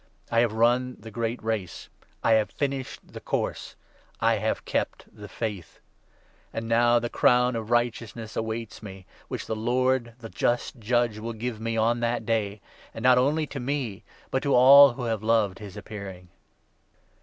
I 0.31 0.39
have 0.39 0.53
run 0.53 0.97
the 0.99 1.11
great 1.11 1.41
7 1.41 1.47
Race; 1.47 1.87
I 2.23 2.31
have 2.31 2.49
finished 2.49 3.01
the 3.13 3.19
Course; 3.19 3.75
I 4.19 4.37
have 4.37 4.65
kept 4.65 5.05
the 5.15 5.27
Faith. 5.27 5.79
And 6.51 6.65
8 6.65 6.67
now 6.69 6.97
the 6.97 7.07
crown 7.07 7.55
of 7.55 7.69
righteousness 7.69 8.35
awaits 8.35 8.81
me, 8.81 9.05
which 9.27 9.45
the 9.45 9.55
Lord, 9.55 10.15
the 10.17 10.29
just 10.29 10.79
Judge, 10.79 11.19
will 11.19 11.33
give 11.33 11.61
me 11.61 11.77
on' 11.77 11.99
That 11.99 12.25
Day 12.25 12.61
'—and 12.95 13.03
not 13.03 13.19
only 13.19 13.45
to 13.45 13.59
me, 13.59 14.03
but 14.31 14.41
to 14.41 14.55
all 14.55 14.93
who 14.93 15.03
have 15.03 15.21
loved 15.21 15.59
his 15.59 15.77
Appearing. 15.77 16.29